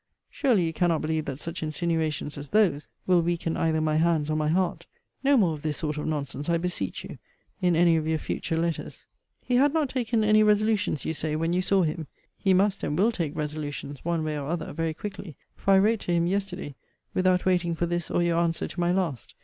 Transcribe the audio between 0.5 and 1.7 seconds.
you cannot believe that such